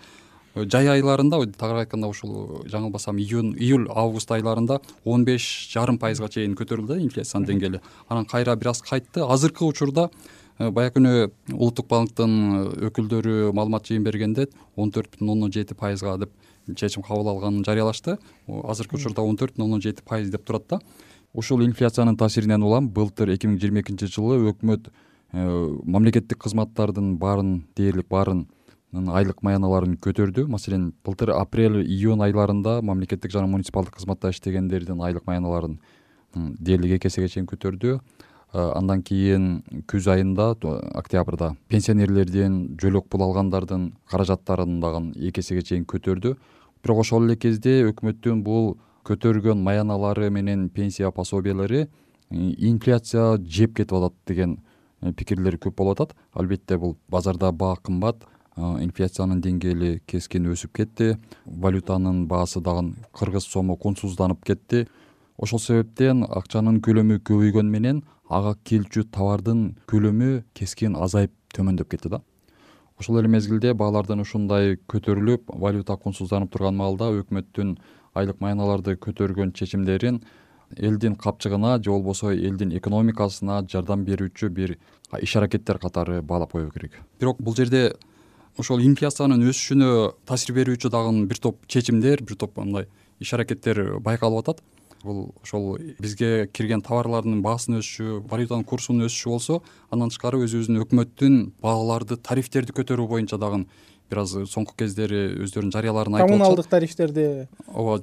Жай 0.56 0.88
айларында 0.88 1.42
тагыраак 1.52 1.84
айтканда 1.84 2.08
ушул 2.08 2.62
жаңылбасам 2.64 3.18
июнь 3.20 3.52
июль 3.58 3.90
август 3.90 4.30
айларында 4.32 4.80
он 5.04 5.24
беш 5.24 5.68
жарым 5.72 5.98
пайызга 5.98 6.30
чейин 6.32 6.54
көтөрүлдү 6.56 6.94
да 6.94 7.00
инфляциянын 7.02 7.48
деңгээли. 7.50 7.80
Анан 8.08 8.24
кайра 8.24 8.56
бир 8.56 8.70
аз 8.70 8.80
кайтты. 8.80 9.20
Азыркы 9.20 9.66
учурда 9.66 10.08
э, 10.58 10.70
баягы 10.70 10.96
күнү 10.96 11.30
улуттук 11.52 11.88
банктын 11.90 12.72
өкүлдөрү 12.88 13.52
маалымат 13.52 13.84
жыйын 13.84 14.06
бергенде 14.06 14.48
он 14.76 14.94
төрт 14.94 15.12
бүтүн 15.12 15.34
ондон 15.34 15.52
жети 15.52 15.74
пайызга 15.74 16.16
деп 16.24 16.32
чечим 16.74 17.02
кабыл 17.02 17.28
алганын 17.34 17.64
жарыялашты. 17.66 18.16
Азыркы 18.48 18.96
учурда 18.96 19.20
он 19.20 19.36
төрт 19.36 19.58
бүтүн 19.58 19.68
ондон 19.68 19.84
жети 19.84 20.06
пайыз 20.08 20.30
деп 20.30 20.46
турат 20.46 20.70
да 20.70 20.80
ушул 21.36 21.62
инфляциянын 21.66 22.16
таасиринен 22.16 22.62
улам 22.64 22.88
былтыр 22.88 23.30
эки 23.34 23.48
миң 23.48 23.60
жыйырма 23.60 23.82
экинчи 23.82 24.08
жылы 24.08 24.38
өкмөт 24.50 24.88
э, 24.88 25.42
мамлекеттик 25.84 26.40
кызматтардын 26.40 27.16
баарын 27.20 27.58
дээрлик 27.76 28.08
баарынын 28.08 29.10
айлык 29.12 29.42
маяналарын 29.44 29.98
көтөрдү. 30.00 30.46
Маселен 30.48 30.94
былтыр 31.04 31.34
апрель 31.36 31.82
июнь 31.84 32.24
айларында 32.24 32.80
мамлекеттик 32.80 33.34
жана 33.34 33.50
муниципалдык 33.52 33.98
кызматта 33.98 34.30
иштегендердин 34.32 35.02
айлык 35.04 35.26
маяналарын 35.26 35.78
дээрлик 36.34 36.96
эки 36.96 37.12
эсеге 37.12 37.28
чейин 37.28 37.46
көтөрдү. 37.52 37.98
Э, 38.54 38.72
андан 38.78 39.02
кийин 39.02 39.62
күз 39.92 40.08
айында 40.08 40.54
октябрда 40.96 41.52
пенсионерлердин 41.68 42.78
жөлөк 42.80 43.10
пул 43.12 43.28
алгандардын 43.28 43.90
каражаттарын 44.08 44.80
дагы 44.80 45.12
эки 45.28 45.44
эсеге 45.44 45.62
чейин 45.62 45.84
көтөрдү. 45.84 46.36
Бирок 46.82 47.04
ошол 47.04 47.26
эле 47.26 47.36
кезде 47.36 47.82
өкмөттүн 47.90 48.42
бул 48.46 48.78
көтөргөн 49.06 49.62
маяналары 49.62 50.30
менен 50.30 50.68
пенсия 50.68 51.12
пособиялары 51.14 51.86
инфляция 52.30 53.36
жеп 53.38 53.76
кетип 53.76 53.92
атат 53.94 54.14
деген 54.26 54.58
э, 55.00 55.12
пикирлер 55.12 55.58
көп 55.58 55.76
болуп 55.76 56.00
атат. 56.00 56.16
Албетте 56.32 56.78
бул 56.78 56.96
базарда 57.08 57.52
баа 57.52 57.76
кымбат 57.76 58.26
инфляциянын 58.56 59.42
деңгээли 59.44 60.00
кескин 60.08 60.46
өсүп 60.48 60.72
кетти 60.78 61.16
валютанын 61.44 62.24
баасы 62.26 62.60
дагы 62.64 62.94
кыргыз 63.12 63.44
сому 63.44 63.76
кунсузданып 63.76 64.44
кетти. 64.44 64.86
Ошол 65.36 65.60
себептен 65.60 66.24
акчанын 66.24 66.80
көлөмү 66.80 67.20
көбөйгөнү 67.28 67.70
менен 67.70 68.02
ага 68.28 68.54
келчү 68.64 69.04
товардын 69.12 69.76
көлөмү 69.86 70.42
кескин 70.54 70.96
азайып 70.96 71.34
төмөндөп 71.52 71.90
кетти 71.92 72.08
да. 72.08 72.22
Ошол 72.98 73.20
эле 73.20 73.28
мезгилде 73.28 73.74
баалардын 73.76 74.24
ушундай 74.24 74.78
көтөрүлүп 74.88 75.52
валюта 75.60 75.98
кунсузданып 76.00 76.54
турган 76.54 76.78
маалда 76.80 77.10
өкмөттүн 77.20 77.76
айлык 78.16 78.40
маяналарды 78.40 78.96
көтөргөн 78.96 79.52
чечимдерин 79.56 80.20
элдин 80.76 81.14
капчыгына 81.16 81.76
же 81.82 81.90
болбосо 81.90 82.32
элдин 82.34 82.72
экономикасына 82.76 83.62
жардам 83.70 84.04
берүүчү 84.04 84.48
бир 84.50 84.76
иш 85.20 85.36
аракеттер 85.36 85.78
катары 85.78 86.22
баалап 86.22 86.52
коюу 86.52 86.70
керек. 86.70 86.92
Бирок 87.20 87.40
бул 87.40 87.54
жерде 87.54 87.92
ошол 88.58 88.80
инфляциянын 88.80 89.44
өсүшүнө 89.50 89.90
таасир 90.26 90.56
берүүчү 90.56 90.90
дагы 90.90 91.26
бир 91.28 91.38
топ 91.38 91.60
чечимдер 91.68 92.22
бир 92.24 92.36
топ 92.40 92.56
мындай 92.58 92.88
иш 93.20 93.32
аракеттер 93.36 94.00
байкалып 94.00 94.42
атат 94.42 94.62
бул 95.06 95.20
ошол 95.42 95.78
бизге 96.02 96.48
кирген 96.52 96.82
товарлардын 96.84 97.42
баасынын 97.46 97.80
өсүшү 97.80 98.22
валютанын 98.30 98.66
курсунун 98.68 99.06
өсүшү 99.08 99.32
болсо 99.32 99.60
андан 99.94 100.10
тышкары 100.12 100.42
өзүбүздүн 100.44 100.82
өкмөттүн 100.84 101.36
бааларды 101.62 102.18
тарифтерди 102.18 102.74
көтөрүү 102.76 103.06
боюнча 103.14 103.38
дагы 103.40 103.64
бир 104.10 104.22
аз 104.22 104.34
соңку 104.50 104.76
кездери 104.78 105.18
өздөрүнүн 105.42 105.74
жарыяларын 105.74 106.18
айтып 106.18 106.30
коммуналдык 106.30 106.68
тарифтерди. 106.70 107.48
Ооба 107.66 107.98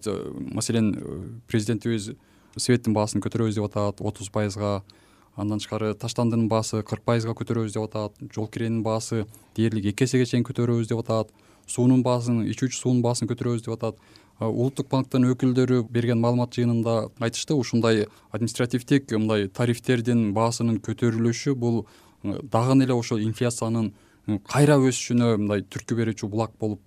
маселен 0.52 0.92
э, 0.98 1.22
президентибиз 1.48 2.12
светтин 2.60 2.96
баасын 2.96 3.24
көтөрөбүз 3.24 3.58
деп 3.58 3.70
атат 3.70 4.04
отуз 4.04 4.30
пайызга. 4.34 4.82
Андан 5.40 5.62
тышкары 5.64 5.94
таштандынын 5.98 6.50
баасы 6.52 6.84
кырк 6.86 7.06
пайызга 7.08 7.34
көтөрөбүз 7.40 7.74
деп 7.74 7.88
атат. 7.88 8.20
Жол 8.36 8.50
киренин 8.52 8.84
баасы 8.84 9.26
дээрлик 9.56 9.94
эки 9.94 10.06
эсеге 10.06 10.28
чейин 10.30 10.46
көтөрөбүз 10.46 10.92
деп 10.92 11.00
атат. 11.02 11.32
Суунун 11.66 12.04
баасын 12.04 12.44
ичүүчү 12.52 12.76
суунун 12.76 13.02
баасын 13.06 13.32
көтөрөбүз 13.32 13.64
деп 13.64 13.78
атат 13.78 13.96
улуттук 14.40 14.90
банктын 14.90 15.28
өкүлдөрү 15.34 15.84
берген 15.94 16.20
маалымат 16.22 16.56
жыйынында 16.58 16.96
айтышты 17.20 17.56
ушундай 17.56 18.08
административдик 18.32 19.12
мындай 19.12 19.48
тарифтердин 19.48 20.32
баасынын 20.34 20.80
көтөрүлүшү 20.84 21.56
бул 21.56 21.86
дагы 22.24 22.78
эле 22.84 22.94
ошол 22.94 23.22
инфляциянын 23.22 23.92
кайра 24.50 24.80
өсүшүнө 24.80 25.36
мындай 25.38 25.64
түрткү 25.68 26.00
берүүчү 26.00 26.30
булак 26.32 26.58
болуп 26.60 26.82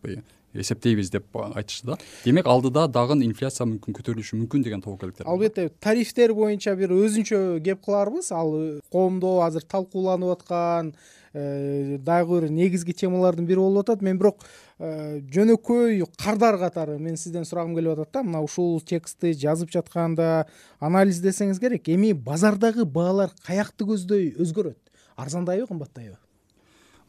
эсептейбиз 0.60 1.10
деп 1.10 1.36
айтышты 1.36 1.92
да. 1.92 1.98
Демек 2.24 2.46
алдыда 2.46 2.86
дагы 2.88 3.18
инфляция 3.24 3.66
мүмкүн 3.68 3.96
көтөрүлүшү 4.00 4.40
мүмкүн 4.42 4.64
деген 4.66 4.82
тобокелдиктер 4.84 5.26
албетте 5.26 5.68
тарифтер 5.80 6.34
боюнча 6.34 6.74
бир 6.78 6.94
өзүнчө 6.96 7.60
кеп 7.64 7.84
кыларбыз. 7.84 8.32
Ал 8.32 8.80
коомдо 8.92 9.40
азыр 9.44 9.64
талкууланып 9.68 10.36
аткан 10.36 10.92
э, 11.32 11.98
дагы 11.98 12.40
бир 12.40 12.50
негизги 12.50 12.92
темалардын 12.92 13.46
бири 13.46 13.60
болуп 13.60 13.84
атат. 13.84 14.02
Мен 14.02 14.18
бирок 14.18 14.44
э, 14.78 15.20
жөнөкөй 15.32 16.04
кардар 16.18 16.58
катары 16.58 16.98
мен 16.98 17.16
сизден 17.16 17.44
сурагым 17.44 17.76
келип 17.76 17.96
атат 17.96 18.12
да. 18.12 18.22
Мына 18.22 18.42
ушул 18.44 18.80
текстти 18.80 19.34
жазып 19.34 19.72
жатканда 19.74 20.46
анализдесеңиз 20.80 21.60
керек. 21.60 21.88
Эми 21.88 22.12
базардагы 22.12 22.84
баалар 22.84 23.34
каякты 23.46 23.88
көздөй 23.88 24.34
өзгөрөт. 24.40 24.80
Арзандайбы 25.16 25.66
кымбаттайбы 25.66 26.18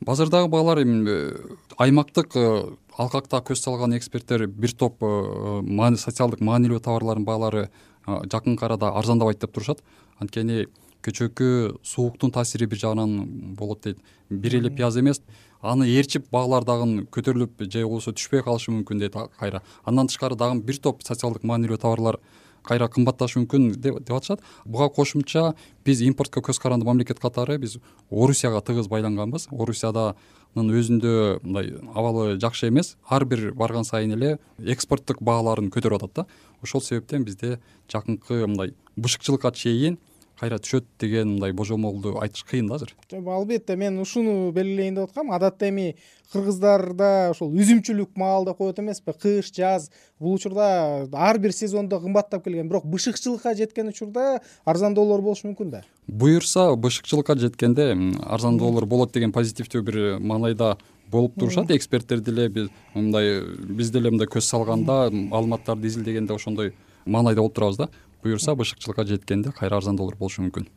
базардагы 0.02 0.48
баалар 0.48 0.82
эми 0.84 1.10
э, 1.10 1.38
аймактык 1.78 2.36
э, 2.36 2.76
алкакта 2.98 3.42
көз 3.42 3.62
салган 3.62 3.96
эксперттер 3.98 4.48
бир 4.48 4.74
топ 4.74 5.02
э, 5.02 5.96
социалдык 5.98 6.42
маанилүү 6.42 6.80
товарлардын 6.80 7.26
баалары 7.26 7.70
жакынкы 8.06 8.66
арада 8.66 8.94
арзандабайт 8.96 9.40
деп 9.40 9.54
турушат. 9.54 9.82
Анткени 10.20 10.68
көчөкү 11.04 11.80
сууктун 11.84 12.32
таасири 12.32 12.66
бир 12.66 12.80
жагынан 12.80 13.56
болот 13.58 13.84
дейт. 13.84 14.00
Бир 14.30 14.56
эле 14.56 14.70
пияз 14.70 14.98
эмес 14.98 15.22
аны 15.62 15.88
ээрчип 15.90 16.30
баалар 16.32 16.64
дагы 16.64 17.08
көтөрүлүп 17.12 17.66
же 17.68 17.84
болбосо 17.84 18.14
түшпөй 18.14 18.44
калышы 18.46 18.72
мүмкүн 18.72 19.00
дейт 19.02 19.18
кайра. 19.40 19.62
Андан 19.84 20.08
тышкары 20.08 20.36
дагы 20.36 20.62
бир 20.62 20.78
топ 20.78 21.04
социалдык 21.04 21.44
маанилүү 21.44 21.78
товарлар 21.82 22.20
кайра 22.68 22.90
кымбатташы 22.92 23.40
мүмкүн 23.42 23.70
деп 23.80 24.02
атышат. 24.12 24.44
Буга 24.66 24.90
кошумча 24.94 25.54
биз 25.86 26.02
импортко 26.04 26.44
көз 26.44 26.60
каранды 26.62 26.86
мамлекет 26.86 27.20
катары 27.20 27.58
биз 27.58 27.78
орусияга 28.12 28.62
тыгыз 28.62 28.90
байланганбыз. 28.92 29.48
Орусияданын 29.52 30.74
өзүндө 30.76 31.14
мындай 31.44 31.74
абалы 31.96 32.38
жакшы 32.42 32.68
эмес. 32.70 32.96
Ар 33.08 33.26
бир 33.26 33.54
барган 33.54 33.88
сайын 33.88 34.18
эле 34.18 34.38
экспорттук 34.60 35.24
бааларын 35.24 35.72
көтөрүп 35.72 36.04
атат 36.04 36.14
да. 36.14 36.28
Ошол 36.62 36.82
себептен 36.82 37.24
бизде 37.24 37.60
жакынкы 37.92 38.46
мындай 38.46 38.76
бышыкчылыкка 38.98 39.52
чейин 39.52 39.98
кайра 40.40 40.60
түшөт 40.62 40.86
деген 41.00 41.34
мындай 41.36 41.52
божомолду 41.52 42.18
айтыш 42.22 42.44
кыйын 42.46 42.68
да 42.70 42.76
азыр. 42.76 42.94
Албетте 43.12 43.76
мен 43.76 44.00
ушуну 44.00 44.52
белгилейин 44.52 44.96
деп 44.96 45.10
аткам. 45.10 45.32
Адатта 45.32 45.70
эми 45.70 45.96
кыргыздарда 46.32 47.32
ошол 47.32 47.54
үзүмчүлүк 47.56 48.16
маал 48.16 48.46
деп 48.46 48.58
коет 48.58 48.80
эмеспи. 48.80 49.14
Кыш 49.14 49.52
жаз 49.56 49.90
бул 50.20 50.36
учурда 50.36 51.08
ар 51.12 51.40
бир 51.40 51.52
сезондо 51.52 52.00
кымбаттап 52.00 52.44
келген. 52.44 52.70
Бирок 52.70 52.86
бышыкчылыкка 52.86 53.56
жеткен 53.56 53.90
учурда 53.90 54.42
арзандоолор 54.66 55.22
болушу 55.22 55.48
мүмкүн 55.48 55.70
да. 55.72 55.84
Буюрса 56.08 56.76
бышыкчылыкка 56.76 57.38
жеткенде 57.38 57.96
арзандоолор 58.24 58.86
болот 58.86 59.14
деген 59.14 59.32
позитивдүү 59.32 59.82
бир 59.82 60.20
маанайда 60.20 60.78
болуп 61.12 61.40
турушат. 61.40 61.72
Экспертер 61.72 62.20
деле 62.20 62.50
биз 62.50 62.70
мындай 62.94 63.42
биз 63.42 63.90
деле 63.92 64.12
мындай 64.12 64.28
көз 64.28 64.42
салганда 64.42 65.10
маалыматтарды 65.12 65.88
изилдегенде 65.88 66.34
ошондой 66.34 66.74
маанайда 67.06 67.42
болуп 67.42 67.56
турабыз 67.56 67.78
да 67.78 67.90
буюрса 68.28 68.56
бышыкчылыкка 68.56 69.08
жеткенде 69.08 69.52
кайра 69.56 69.80
арзандоолор 69.80 70.18
болушу 70.20 70.44
мүмкүн. 70.44 70.68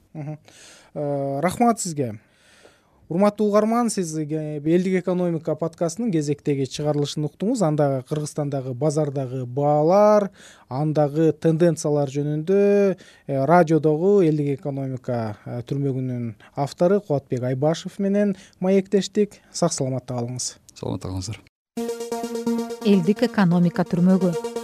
Э, 0.94 1.40
рахмат 1.42 1.80
сизге. 1.80 2.18
Урматтуу 3.10 3.48
угарман 3.48 3.90
сиз 3.90 4.14
элдик 4.14 5.00
экономика 5.00 5.56
подкастынын 5.58 6.12
кезектеги 6.14 6.68
чыгарылышын 6.70 7.26
уктуңуз. 7.26 7.64
Анда 7.66 8.04
кыргызстандагы 8.08 8.72
базардагы 8.74 9.46
баалар 9.46 10.28
андагы 10.68 11.32
тенденциялар 11.32 12.06
жөнүндө 12.06 12.60
э, 12.94 12.94
радиодогу 13.26 14.20
элдик 14.22 14.60
экономика 14.60 15.36
э, 15.44 15.58
түрмөгүнүн 15.66 16.36
автору 16.54 17.00
кубатбек 17.00 17.42
айбашев 17.50 17.98
менен 17.98 18.36
маектештик 18.60 19.40
сак 19.50 19.74
саламатта 19.74 20.14
калыңыз. 20.14 20.54
Саламатта 20.78 21.10
калыңыздар. 21.10 21.42
Элдик 22.86 23.26
экономика 23.26 23.82
түрмөгү 23.82 24.59